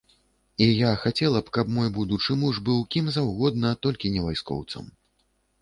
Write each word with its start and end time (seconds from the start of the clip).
І 0.65 0.67
я 0.89 0.93
хацела 1.01 1.41
б, 1.49 1.53
каб 1.57 1.69
мой 1.75 1.91
будучы 1.97 2.37
муж 2.45 2.63
быў 2.71 2.81
кім 2.97 3.13
заўгодна, 3.19 3.75
толькі 3.85 4.13
не 4.15 4.27
вайскоўцам. 4.31 4.91